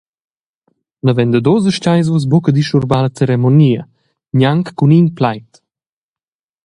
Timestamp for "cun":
4.77-4.95